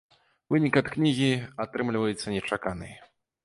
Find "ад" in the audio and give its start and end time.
0.81-0.89